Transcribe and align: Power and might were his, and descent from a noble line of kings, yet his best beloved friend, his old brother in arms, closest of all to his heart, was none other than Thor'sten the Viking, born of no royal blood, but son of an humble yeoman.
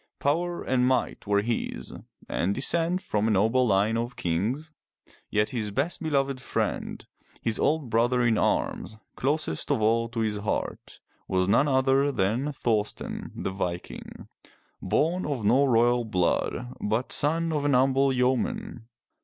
Power 0.17 0.63
and 0.63 0.87
might 0.87 1.27
were 1.27 1.43
his, 1.43 1.93
and 2.27 2.55
descent 2.55 3.03
from 3.03 3.27
a 3.27 3.29
noble 3.29 3.67
line 3.67 3.97
of 3.97 4.15
kings, 4.15 4.71
yet 5.29 5.51
his 5.51 5.69
best 5.69 6.01
beloved 6.01 6.41
friend, 6.41 7.05
his 7.43 7.59
old 7.59 7.91
brother 7.91 8.23
in 8.23 8.35
arms, 8.35 8.97
closest 9.15 9.69
of 9.69 9.79
all 9.79 10.09
to 10.09 10.21
his 10.21 10.37
heart, 10.37 10.99
was 11.27 11.47
none 11.47 11.67
other 11.67 12.11
than 12.11 12.51
Thor'sten 12.51 13.31
the 13.35 13.51
Viking, 13.51 14.27
born 14.81 15.23
of 15.23 15.45
no 15.45 15.65
royal 15.65 16.03
blood, 16.03 16.73
but 16.81 17.11
son 17.11 17.53
of 17.53 17.63
an 17.63 17.73
humble 17.73 18.11
yeoman. 18.11 18.87